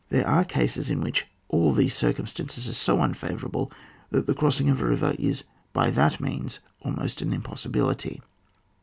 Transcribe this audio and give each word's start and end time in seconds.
There 0.09 0.27
are 0.27 0.43
cases 0.43 0.89
in 0.89 1.01
which 1.01 1.27
all 1.47 1.73
these 1.73 1.93
circumstances 1.95 2.67
are 2.67 2.73
so 2.73 3.01
unfavourable, 3.03 3.71
that 4.09 4.25
the 4.25 4.33
crossing 4.33 4.67
of 4.71 4.81
a 4.81 4.85
river 4.87 5.13
is 5.19 5.43
hy 5.75 5.91
that 5.91 6.19
means 6.19 6.59
almost 6.83 7.21
an 7.21 7.31
im 7.33 7.43
possibility. 7.43 8.19